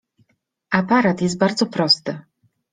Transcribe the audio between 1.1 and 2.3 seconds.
jest bardzo prosty.